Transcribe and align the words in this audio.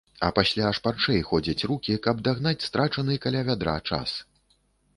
А 0.27 0.27
пасля 0.37 0.69
шпарчэй 0.77 1.21
ходзяць 1.27 1.67
рукі, 1.73 1.99
каб 2.07 2.25
дагнаць 2.29 2.65
страчаны 2.71 3.21
каля 3.27 3.45
вядра 3.51 3.77
час. 3.89 4.19